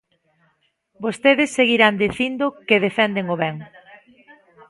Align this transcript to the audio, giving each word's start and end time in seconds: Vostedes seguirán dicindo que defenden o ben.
Vostedes 1.03 1.49
seguirán 1.57 1.95
dicindo 2.05 2.45
que 2.67 2.83
defenden 2.85 3.25
o 3.33 3.35
ben. 3.43 3.55